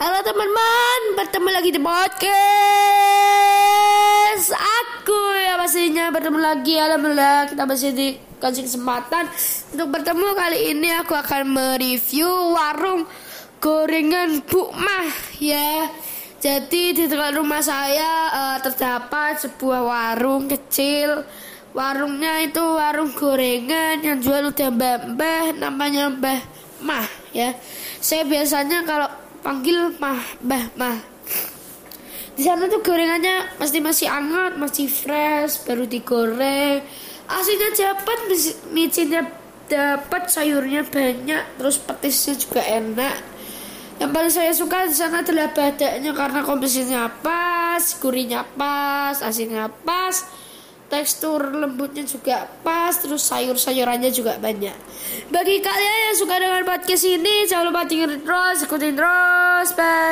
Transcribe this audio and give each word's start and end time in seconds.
Halo 0.00 0.16
teman-teman, 0.24 1.12
bertemu 1.12 1.48
lagi 1.52 1.76
di 1.76 1.80
podcast 1.84 2.48
Aku 4.48 5.20
ya 5.36 5.60
pastinya 5.60 6.08
bertemu 6.08 6.40
lagi. 6.40 6.80
Alhamdulillah 6.80 7.52
kita 7.52 7.68
masih 7.68 7.92
dikasih 7.92 8.64
kesempatan 8.64 9.28
Untuk 9.76 9.92
bertemu. 9.92 10.32
Kali 10.32 10.72
ini 10.72 10.88
aku 10.96 11.12
akan 11.12 11.52
mereview 11.52 12.32
warung 12.56 13.04
gorengan 13.60 14.40
Bu 14.48 14.72
Mah 14.72 15.36
ya. 15.36 15.92
Jadi 16.40 16.96
di 16.96 17.04
dekat 17.04 17.36
rumah 17.36 17.60
saya 17.60 18.32
uh, 18.32 18.56
terdapat 18.56 19.44
sebuah 19.44 19.84
warung 19.84 20.48
kecil. 20.48 21.28
Warungnya 21.76 22.40
itu 22.48 22.64
warung 22.64 23.12
gorengan 23.12 24.00
yang 24.00 24.16
jual 24.24 24.48
udah 24.48 24.72
mbah-mbah 24.72 25.60
namanya 25.60 26.08
Mbah 26.08 26.40
Mah 26.88 27.04
ya. 27.36 27.52
Saya 28.00 28.24
biasanya 28.24 28.80
kalau 28.88 29.28
panggil 29.40 29.96
mah 30.00 30.20
bah 30.40 30.64
mah. 30.76 30.98
Di 32.36 32.42
sana 32.46 32.70
tuh 32.72 32.80
gorengannya 32.80 33.60
pasti 33.60 33.84
masih 33.84 34.08
hangat 34.08 34.56
masih 34.56 34.86
fresh 34.88 35.64
baru 35.68 35.84
digoreng. 35.84 36.80
Aslinya 37.30 37.68
dapat 37.76 38.18
micinnya 38.72 39.22
dapat 39.70 40.26
sayurnya 40.26 40.82
banyak 40.88 41.60
terus 41.60 41.76
petisnya 41.78 42.34
juga 42.40 42.62
enak. 42.64 43.16
Yang 44.00 44.10
paling 44.16 44.32
saya 44.32 44.52
suka 44.56 44.88
di 44.88 44.96
sana 44.96 45.20
adalah 45.20 45.52
badaknya 45.52 46.10
karena 46.16 46.40
komposisinya 46.40 47.12
pas 47.20 47.84
gurihnya 48.00 48.48
pas 48.56 49.20
asinnya 49.20 49.68
pas 49.84 50.24
tekstur 50.90 51.38
lembutnya 51.54 52.02
juga 52.02 52.50
pas 52.66 52.90
terus 52.98 53.22
sayur-sayurannya 53.30 54.10
juga 54.10 54.36
banyak. 54.42 54.74
Bagi 55.30 55.62
kalian 55.62 55.98
yang 56.10 56.16
suka 56.18 56.34
dengan 56.42 56.66
podcast 56.66 57.06
ini 57.06 57.46
jangan 57.46 57.70
lupa 57.70 57.86
tinggalin 57.86 58.18
terus 58.20 58.66
ikutin 58.66 58.98
terus 58.98 59.68
bye 59.78 60.00